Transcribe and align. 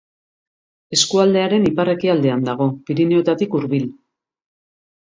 Eskualdearen 0.97 1.67
ipar-ekialdean 1.73 2.49
dago, 2.51 2.69
Pirinioetatik 2.89 3.59
hurbil. 3.61 3.89